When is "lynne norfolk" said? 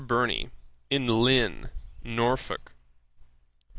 1.05-2.71